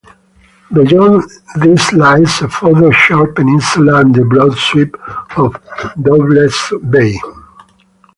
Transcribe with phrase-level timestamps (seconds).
[0.73, 1.29] Beyond
[1.59, 4.95] this lies a further short peninsula and the broad sweep
[5.37, 5.55] of
[6.01, 7.19] Doubtless Bay.